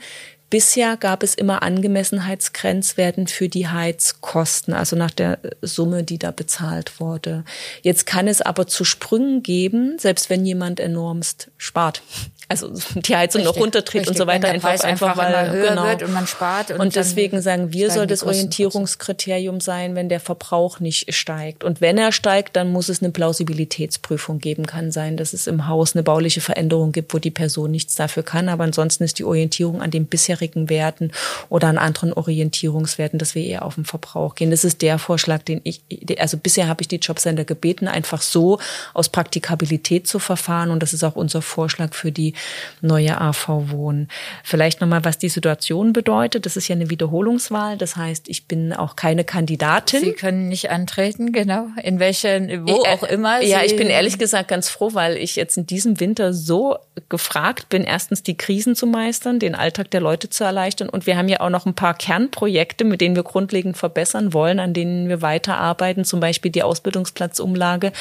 [0.48, 6.98] Bisher gab es immer Angemessenheitsgrenzwerten für die Heizkosten, also nach der Summe, die da bezahlt
[6.98, 7.44] wurde.
[7.82, 12.02] Jetzt kann es aber zu Sprüngen geben, selbst wenn jemand enormst spart
[12.50, 14.08] also die Heizung richtig, noch runtertritt richtig.
[14.08, 15.84] und so weiter, einfach, einfach, einfach weil höher genau.
[15.84, 16.72] wird und man spart.
[16.72, 21.62] Und, und deswegen sagen wir, soll das Orientierungskriterium sein, wenn der Verbrauch nicht steigt.
[21.62, 24.66] Und wenn er steigt, dann muss es eine Plausibilitätsprüfung geben.
[24.66, 28.24] Kann sein, dass es im Haus eine bauliche Veränderung gibt, wo die Person nichts dafür
[28.24, 28.48] kann.
[28.48, 31.12] Aber ansonsten ist die Orientierung an den bisherigen Werten
[31.50, 34.50] oder an anderen Orientierungswerten, dass wir eher auf den Verbrauch gehen.
[34.50, 35.82] Das ist der Vorschlag, den ich,
[36.18, 38.58] also bisher habe ich die Jobcenter gebeten, einfach so
[38.92, 40.72] aus Praktikabilität zu verfahren.
[40.72, 42.34] Und das ist auch unser Vorschlag für die
[42.80, 44.08] neue AV Wohnen.
[44.44, 46.46] Vielleicht nochmal, was die Situation bedeutet.
[46.46, 47.76] Das ist ja eine Wiederholungswahl.
[47.76, 50.00] Das heißt, ich bin auch keine Kandidatin.
[50.00, 51.66] Sie können nicht antreten, genau.
[51.82, 53.42] In welchen, wo ich, auch immer.
[53.42, 57.68] Ja, ich bin ehrlich gesagt ganz froh, weil ich jetzt in diesem Winter so gefragt
[57.68, 60.88] bin, erstens die Krisen zu meistern, den Alltag der Leute zu erleichtern.
[60.88, 64.60] Und wir haben ja auch noch ein paar Kernprojekte, mit denen wir grundlegend verbessern wollen,
[64.60, 66.04] an denen wir weiterarbeiten.
[66.04, 67.92] Zum Beispiel die Ausbildungsplatzumlage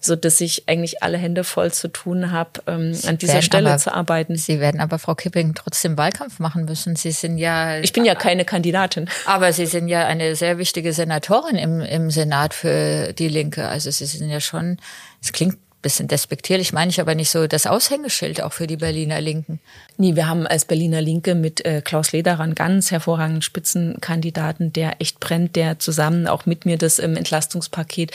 [0.00, 3.78] so dass ich eigentlich alle Hände voll zu tun habe, ähm, an dieser Stelle aber,
[3.78, 4.36] zu arbeiten.
[4.36, 6.96] Sie werden aber, Frau Kipping, trotzdem Wahlkampf machen müssen.
[6.96, 7.78] Sie sind ja.
[7.78, 9.08] Ich bin ja keine Kandidatin.
[9.26, 13.68] Aber Sie sind ja eine sehr wichtige Senatorin im, im Senat für die Linke.
[13.68, 14.78] Also Sie sind ja schon,
[15.22, 19.20] es klingt bisschen despektierlich meine ich aber nicht so, das Aushängeschild auch für die Berliner
[19.20, 19.60] Linken.
[19.96, 25.00] Nee, wir haben als Berliner Linke mit äh, Klaus Lederer einen ganz hervorragenden Spitzenkandidaten, der
[25.00, 28.12] echt brennt, der zusammen auch mit mir das ähm, Entlastungspaket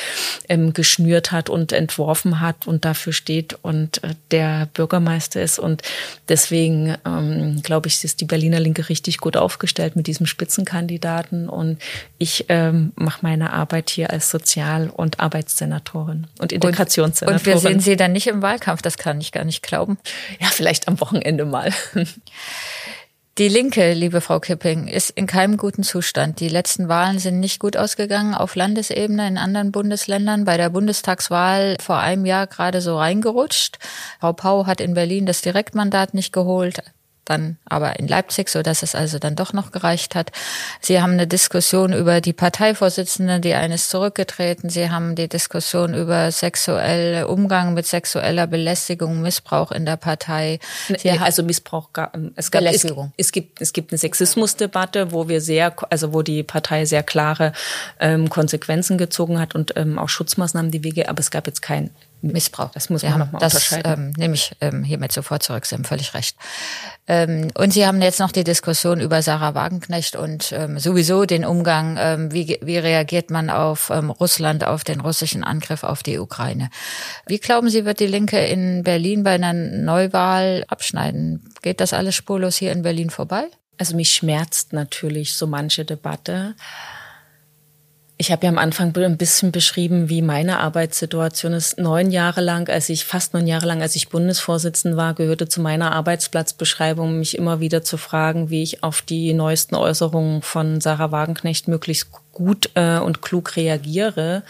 [0.49, 5.60] ähm, geschnürt hat und entworfen hat und dafür steht und äh, der Bürgermeister ist.
[5.60, 5.82] Und
[6.30, 11.49] deswegen ähm, glaube ich, ist die Berliner Linke richtig gut aufgestellt mit diesem Spitzenkandidaten.
[11.49, 11.80] Und
[12.17, 17.36] ich ähm, mache meine Arbeit hier als Sozial- und Arbeitssenatorin und Integrationssenatorin.
[17.36, 19.97] Und, und wir sehen Sie dann nicht im Wahlkampf, das kann ich gar nicht glauben.
[20.39, 21.71] Ja, vielleicht am Wochenende mal.
[23.37, 26.39] Die Linke, liebe Frau Kipping, ist in keinem guten Zustand.
[26.39, 30.45] Die letzten Wahlen sind nicht gut ausgegangen auf Landesebene in anderen Bundesländern.
[30.45, 33.77] Bei der Bundestagswahl vor einem Jahr gerade so reingerutscht.
[34.21, 36.81] Frau Pau hat in Berlin das Direktmandat nicht geholt
[37.25, 40.31] dann aber in Leipzig, so dass es also dann doch noch gereicht hat.
[40.79, 44.69] Sie haben eine Diskussion über die Parteivorsitzende, die eines zurückgetreten.
[44.69, 50.59] Sie haben die Diskussion über sexuelle Umgang mit sexueller Belästigung, Missbrauch in der Partei.
[50.97, 52.85] Sie also Missbrauch, ähm, es gab, es,
[53.17, 57.53] es, gibt, es gibt eine Sexismusdebatte, wo wir sehr, also wo die Partei sehr klare
[57.99, 61.89] ähm, Konsequenzen gezogen hat und ähm, auch Schutzmaßnahmen die Wege, aber es gab jetzt kein
[62.21, 62.71] Missbrauch.
[62.71, 63.84] Das muss man ja, nochmal unterscheiden.
[63.84, 65.65] Das ähm, nehme ich ähm, hiermit sofort zurück.
[65.65, 66.36] Sie haben völlig recht.
[67.08, 71.45] Ähm, und Sie haben jetzt noch die Diskussion über Sarah Wagenknecht und ähm, sowieso den
[71.45, 76.17] Umgang, ähm, wie, wie reagiert man auf ähm, Russland, auf den russischen Angriff auf die
[76.17, 76.69] Ukraine.
[77.28, 81.54] Wie glauben Sie, wird die Linke in Berlin bei einer Neuwahl abschneiden?
[81.62, 83.45] Geht das alles spurlos hier in Berlin vorbei?
[83.78, 86.56] Also mich schmerzt natürlich so manche Debatte.
[88.17, 91.78] Ich habe ja am Anfang ein bisschen beschrieben, wie meine Arbeitssituation ist.
[91.78, 95.60] Neun Jahre lang, als ich fast neun Jahre lang, als ich Bundesvorsitzend war, gehörte zu
[95.60, 101.12] meiner Arbeitsplatzbeschreibung, mich immer wieder zu fragen, wie ich auf die neuesten Äußerungen von Sarah
[101.12, 104.43] Wagenknecht möglichst gut äh, und klug reagiere.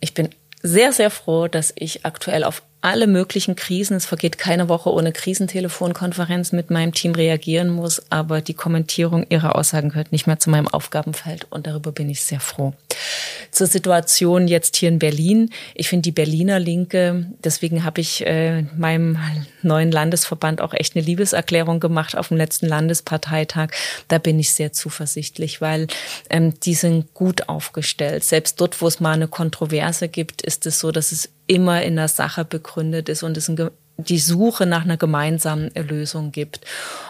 [0.00, 0.30] Ich bin
[0.62, 3.96] sehr, sehr froh, dass ich aktuell auf alle möglichen Krisen.
[3.96, 9.56] Es vergeht keine Woche ohne Krisentelefonkonferenz mit meinem Team reagieren muss, aber die Kommentierung ihrer
[9.56, 12.74] Aussagen gehört nicht mehr zu meinem Aufgabenfeld und darüber bin ich sehr froh.
[13.52, 15.50] Zur Situation jetzt hier in Berlin.
[15.74, 19.18] Ich finde die Berliner Linke, deswegen habe ich äh, meinem
[19.62, 23.70] neuen Landesverband auch echt eine Liebeserklärung gemacht auf dem letzten Landesparteitag.
[24.08, 25.86] Da bin ich sehr zuversichtlich, weil
[26.30, 28.24] ähm, die sind gut aufgestellt.
[28.24, 31.96] Selbst dort, wo es mal eine Kontroverse gibt, ist es so, dass es immer in
[31.96, 33.56] der Sache begründet ist und es ein
[33.98, 36.60] die Suche nach einer gemeinsamen Lösung gibt.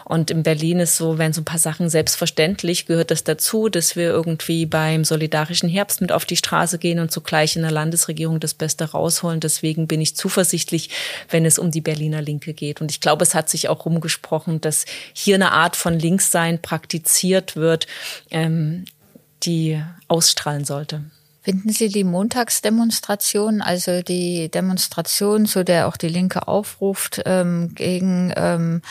[0.05, 3.95] Und in Berlin ist so, wenn so ein paar Sachen selbstverständlich gehört das dazu, dass
[3.95, 8.39] wir irgendwie beim solidarischen Herbst mit auf die Straße gehen und zugleich in der Landesregierung
[8.39, 9.39] das Beste rausholen.
[9.39, 10.89] Deswegen bin ich zuversichtlich,
[11.29, 12.81] wenn es um die Berliner Linke geht.
[12.81, 17.55] Und ich glaube, es hat sich auch rumgesprochen, dass hier eine Art von Linkssein praktiziert
[17.55, 17.87] wird,
[18.29, 18.85] ähm,
[19.43, 21.03] die ausstrahlen sollte.
[21.43, 28.33] Finden Sie die Montagsdemonstration, also die Demonstration, zu der auch die Linke aufruft, ähm, gegen
[28.37, 28.81] ähm,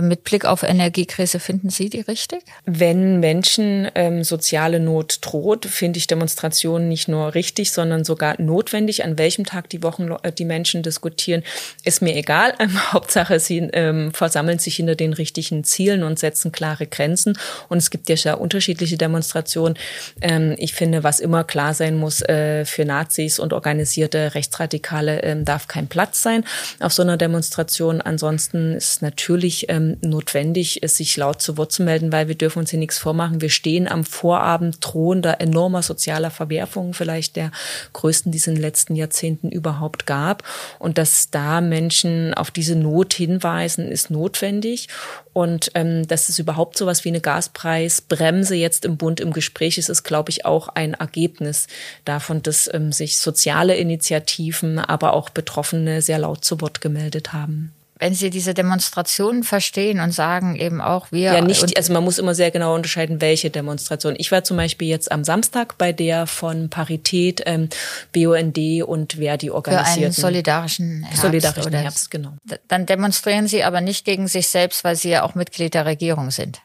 [0.00, 2.40] mit Blick auf Energiekrise, finden Sie die richtig?
[2.64, 9.04] Wenn Menschen ähm, soziale Not droht, finde ich Demonstrationen nicht nur richtig, sondern sogar notwendig.
[9.04, 11.42] An welchem Tag die Wochen äh, die Menschen diskutieren,
[11.84, 12.54] ist mir egal.
[12.92, 17.38] Hauptsache, sie ähm, versammeln sich hinter den richtigen Zielen und setzen klare Grenzen.
[17.68, 19.76] Und es gibt ja sehr unterschiedliche Demonstrationen.
[20.22, 25.44] Ähm, ich finde, was immer klar sein muss, äh, für Nazis und organisierte Rechtsradikale ähm,
[25.44, 26.44] darf kein Platz sein
[26.80, 28.00] auf so einer Demonstration.
[28.00, 32.34] Ansonsten ist natürlich ähm, ähm, notwendig, ist, sich laut zu Wort zu melden, weil wir
[32.34, 33.40] dürfen uns hier nichts vormachen.
[33.40, 37.50] Wir stehen am Vorabend drohender enormer sozialer Verwerfungen, vielleicht der
[37.92, 40.42] größten, die es in den letzten Jahrzehnten überhaupt gab.
[40.78, 44.88] Und dass da Menschen auf diese Not hinweisen, ist notwendig.
[45.32, 49.78] Und ähm, dass es überhaupt so was wie eine Gaspreisbremse jetzt im Bund im Gespräch
[49.78, 51.68] ist, ist, glaube ich, auch ein Ergebnis
[52.04, 57.72] davon, dass ähm, sich soziale Initiativen, aber auch Betroffene sehr laut zu Wort gemeldet haben
[58.02, 61.34] wenn Sie diese Demonstrationen verstehen und sagen eben auch wir.
[61.34, 64.16] Ja, nicht, also man muss immer sehr genau unterscheiden, welche Demonstration.
[64.18, 67.68] Ich war zum Beispiel jetzt am Samstag bei der von Parität, ähm,
[68.12, 70.00] BUND und Verdi organisierten.
[70.00, 71.22] Für einen solidarischen Herbst.
[71.22, 72.32] Solidarischen oder Herbst, genau.
[72.66, 76.32] Dann demonstrieren Sie aber nicht gegen sich selbst, weil Sie ja auch Mitglied der Regierung
[76.32, 76.60] sind.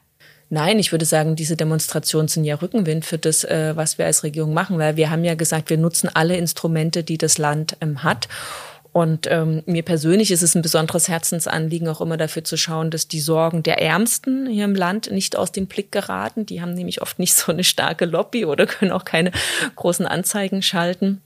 [0.49, 4.23] Nein, ich würde sagen, diese Demonstrationen sind ja Rückenwind für das, äh, was wir als
[4.23, 8.01] Regierung machen, weil wir haben ja gesagt, wir nutzen alle Instrumente, die das Land ähm,
[8.01, 8.27] hat.
[8.97, 13.07] Und ähm, mir persönlich ist es ein besonderes Herzensanliegen, auch immer dafür zu schauen, dass
[13.07, 16.47] die Sorgen der Ärmsten hier im Land nicht aus dem Blick geraten.
[16.47, 19.31] Die haben nämlich oft nicht so eine starke Lobby oder können auch keine
[19.75, 21.21] großen Anzeigen schalten.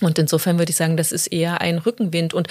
[0.00, 2.32] Und insofern würde ich sagen, das ist eher ein Rückenwind.
[2.32, 2.46] Und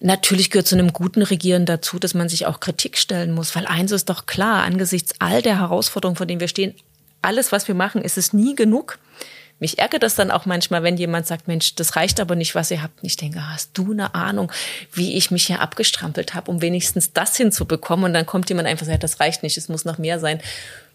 [0.00, 3.66] Natürlich gehört zu einem guten Regieren dazu, dass man sich auch Kritik stellen muss, weil
[3.66, 6.76] eins ist doch klar, angesichts all der Herausforderungen, vor denen wir stehen,
[7.20, 9.00] alles, was wir machen, ist es nie genug.
[9.60, 12.70] Mich ärgert das dann auch manchmal, wenn jemand sagt, Mensch, das reicht aber nicht, was
[12.70, 13.02] ihr habt.
[13.02, 14.52] Und ich denke, hast du eine Ahnung,
[14.92, 18.04] wie ich mich hier abgestrampelt habe, um wenigstens das hinzubekommen?
[18.04, 20.40] Und dann kommt jemand einfach und sagt, das reicht nicht, es muss noch mehr sein.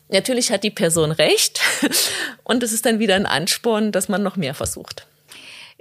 [0.09, 1.59] Natürlich hat die Person recht.
[2.43, 5.07] Und es ist dann wieder ein Ansporn, dass man noch mehr versucht.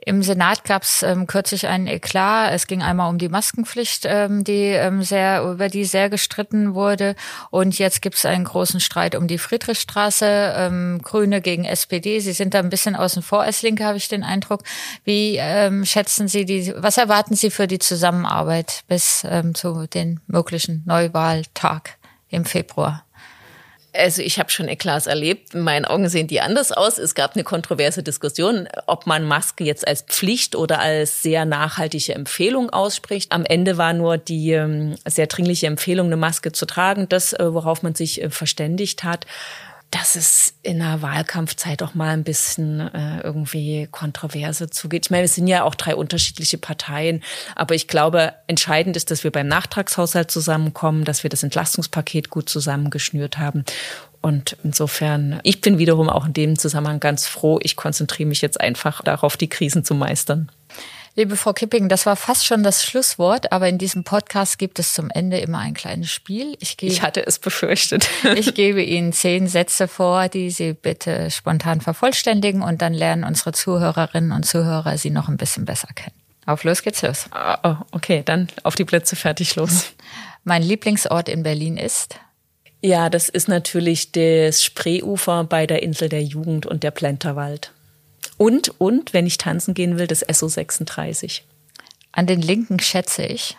[0.04, 2.52] Im Senat gab es ähm, kürzlich einen Eklat.
[2.52, 7.14] Es ging einmal um die Maskenpflicht, ähm, die ähm, sehr über die sehr gestritten wurde.
[7.50, 10.54] Und jetzt gibt es einen großen Streit um die Friedrichstraße.
[10.56, 12.18] Ähm, Grüne gegen SPD.
[12.18, 14.62] Sie sind da ein bisschen außen vor als Linke, habe ich den Eindruck.
[15.04, 16.72] Wie ähm, schätzen Sie die?
[16.76, 21.96] Was erwarten Sie für die Zusammenarbeit bis ähm, zu den möglichen Neuwahltag
[22.28, 23.04] im Februar?
[23.94, 25.55] Also ich habe schon Eklats erlebt.
[25.55, 26.96] In meinen Augen sehen die anders aus.
[26.96, 32.14] Es gab eine kontroverse Diskussion, ob man Maske jetzt als Pflicht oder als sehr nachhaltige
[32.14, 33.33] Empfehlung ausspricht.
[33.33, 37.52] Am Ende war nur die ähm, sehr dringliche Empfehlung, eine Maske zu tragen, das, äh,
[37.52, 39.26] worauf man sich äh, verständigt hat
[39.92, 45.07] dass es in der Wahlkampfzeit auch mal ein bisschen äh, irgendwie Kontroverse zugeht.
[45.07, 47.22] Ich meine, wir sind ja auch drei unterschiedliche Parteien,
[47.55, 52.48] aber ich glaube, entscheidend ist, dass wir beim Nachtragshaushalt zusammenkommen, dass wir das Entlastungspaket gut
[52.48, 53.66] zusammengeschnürt haben.
[54.22, 57.59] Und insofern, ich bin wiederum auch in dem Zusammenhang ganz froh.
[57.62, 60.50] Ich konzentriere mich jetzt einfach darauf, die Krisen zu meistern.
[61.14, 64.94] Liebe Frau Kipping, das war fast schon das Schlusswort, aber in diesem Podcast gibt es
[64.94, 66.57] zum Ende immer ein kleines Spiel.
[66.59, 68.09] Ich, gebe, ich hatte es befürchtet.
[68.35, 73.53] ich gebe Ihnen zehn Sätze vor, die Sie bitte spontan vervollständigen und dann lernen unsere
[73.53, 76.16] Zuhörerinnen und Zuhörer Sie noch ein bisschen besser kennen.
[76.46, 77.27] Auf los geht's los.
[77.62, 79.92] Oh, okay, dann auf die Plätze fertig los.
[80.44, 82.18] Mein Lieblingsort in Berlin ist?
[82.81, 87.71] Ja, das ist natürlich das Spreeufer bei der Insel der Jugend und der Plenterwald.
[88.42, 91.42] Und, und, wenn ich tanzen gehen will, das SO36.
[92.11, 93.57] An den Linken schätze ich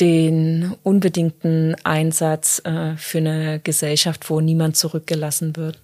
[0.00, 5.78] den unbedingten Einsatz äh, für eine Gesellschaft, wo niemand zurückgelassen wird.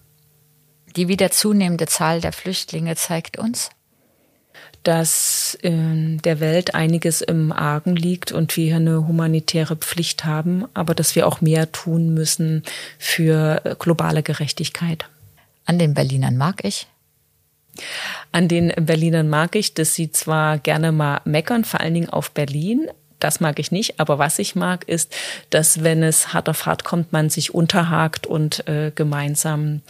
[0.96, 3.68] Die wieder zunehmende Zahl der Flüchtlinge zeigt uns,
[4.84, 10.64] dass in der Welt einiges im Argen liegt und wir hier eine humanitäre Pflicht haben,
[10.72, 12.62] aber dass wir auch mehr tun müssen
[12.98, 15.04] für globale Gerechtigkeit.
[15.66, 16.86] An den Berlinern mag ich.
[18.32, 22.30] An den Berlinern mag ich, dass sie zwar gerne mal meckern, vor allen Dingen auf
[22.30, 22.88] Berlin,
[23.22, 24.00] das mag ich nicht.
[24.00, 25.14] Aber was ich mag, ist,
[25.50, 29.82] dass wenn es hart auf hart kommt, man sich unterhakt und äh, gemeinsam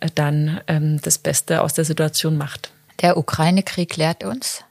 [0.00, 2.70] äh, dann ähm, das Beste aus der Situation macht.
[3.02, 4.64] Der Ukraine-Krieg lehrt uns?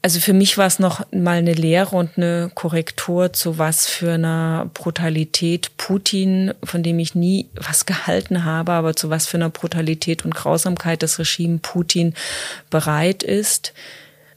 [0.00, 4.12] Also für mich war es noch mal eine Lehre und eine Korrektur zu was für
[4.12, 9.50] einer Brutalität Putin, von dem ich nie was gehalten habe, aber zu was für einer
[9.50, 12.14] Brutalität und Grausamkeit das Regime Putin
[12.70, 13.74] bereit ist.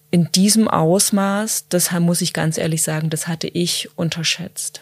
[0.09, 4.81] In diesem Ausmaß, das muss ich ganz ehrlich sagen, das hatte ich unterschätzt.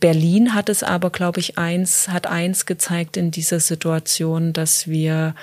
[0.00, 5.34] Berlin hat es aber, glaube ich, eins, hat eins gezeigt in dieser Situation, dass wir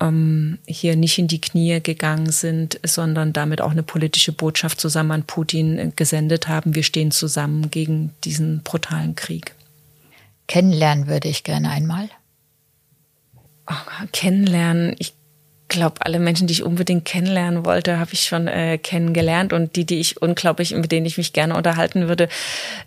[0.00, 5.10] ähm, hier nicht in die Knie gegangen sind, sondern damit auch eine politische Botschaft zusammen
[5.12, 6.74] an Putin gesendet haben.
[6.74, 9.54] Wir stehen zusammen gegen diesen brutalen Krieg.
[10.46, 12.08] Kennenlernen würde ich gerne einmal.
[13.68, 14.96] Oh, kennenlernen.
[14.98, 15.14] Ich
[15.68, 19.84] glaube, alle Menschen, die ich unbedingt kennenlernen wollte, habe ich schon äh, kennengelernt und die,
[19.84, 22.28] die ich unglaublich, mit denen ich mich gerne unterhalten würde,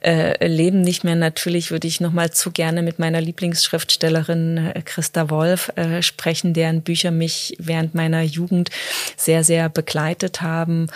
[0.03, 1.15] äh, leben nicht mehr.
[1.15, 6.53] Natürlich würde ich noch mal zu gerne mit meiner Lieblingsschriftstellerin äh, Christa Wolf äh, sprechen,
[6.53, 8.69] deren Bücher mich während meiner Jugend
[9.15, 10.87] sehr, sehr begleitet haben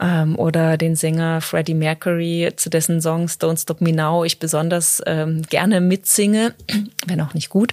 [0.00, 5.02] ähm, oder den Sänger Freddie Mercury, zu dessen Songs Don't Stop Me Now ich besonders
[5.06, 6.54] ähm, gerne mitsinge,
[7.06, 7.72] wenn auch nicht gut.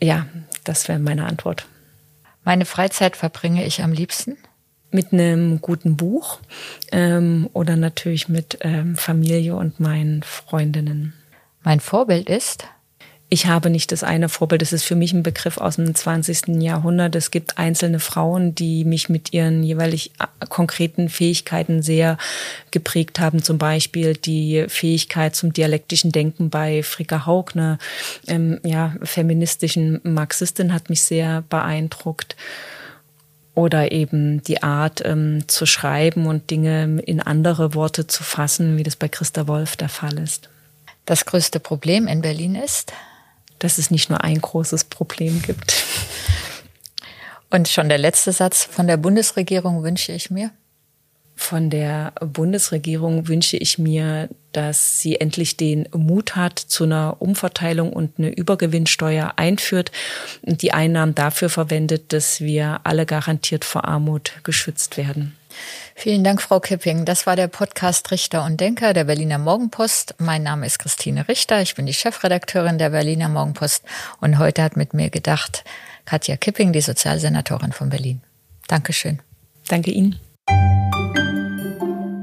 [0.00, 0.26] Ja,
[0.64, 1.66] das wäre meine Antwort.
[2.48, 4.38] Meine Freizeit verbringe ich am liebsten?
[4.90, 6.38] Mit einem guten Buch
[6.92, 11.12] ähm, oder natürlich mit ähm, Familie und meinen Freundinnen.
[11.62, 12.64] Mein Vorbild ist?
[13.30, 14.62] Ich habe nicht das eine Vorbild.
[14.62, 16.62] Das ist für mich ein Begriff aus dem 20.
[16.62, 17.14] Jahrhundert.
[17.14, 22.16] Es gibt einzelne Frauen, die mich mit ihren jeweilig äh, konkreten Fähigkeiten sehr
[22.70, 23.42] geprägt haben.
[23.42, 27.78] Zum Beispiel die Fähigkeit zum dialektischen Denken bei Fricka Haug, eine
[28.28, 32.34] ähm, ja, feministischen Marxistin, hat mich sehr beeindruckt.
[33.54, 38.84] Oder eben die Art ähm, zu schreiben und Dinge in andere Worte zu fassen, wie
[38.84, 40.48] das bei Christa Wolf der Fall ist.
[41.04, 42.92] Das größte Problem in Berlin ist?
[43.58, 45.84] Dass es nicht nur ein großes Problem gibt.
[47.50, 50.50] Und schon der letzte Satz von der Bundesregierung wünsche ich mir?
[51.34, 57.92] Von der Bundesregierung wünsche ich mir, dass sie endlich den Mut hat zu einer Umverteilung
[57.92, 59.92] und eine Übergewinnsteuer einführt
[60.42, 65.36] und die Einnahmen dafür verwendet, dass wir alle garantiert vor Armut geschützt werden.
[66.00, 67.04] Vielen Dank, Frau Kipping.
[67.06, 70.14] Das war der Podcast Richter und Denker der Berliner Morgenpost.
[70.18, 71.60] Mein Name ist Christine Richter.
[71.60, 73.82] Ich bin die Chefredakteurin der Berliner Morgenpost.
[74.20, 75.64] Und heute hat mit mir gedacht
[76.04, 78.20] Katja Kipping, die Sozialsenatorin von Berlin.
[78.68, 79.18] Dankeschön.
[79.66, 80.20] Danke Ihnen.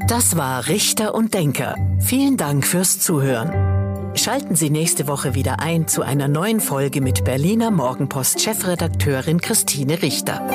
[0.08, 1.76] Das war Richter und Denker.
[2.00, 4.16] Vielen Dank fürs Zuhören.
[4.16, 10.02] Schalten Sie nächste Woche wieder ein zu einer neuen Folge mit Berliner Morgenpost Chefredakteurin Christine
[10.02, 10.50] Richter.